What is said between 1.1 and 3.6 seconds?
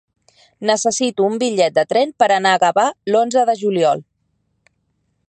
un bitllet de tren per anar a Gavà l'onze de